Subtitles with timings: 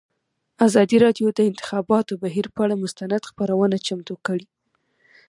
[0.67, 4.45] ازادي راډیو د د انتخاباتو بهیر پر اړه مستند خپرونه چمتو کړې.